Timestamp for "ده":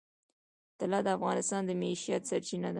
2.69-2.69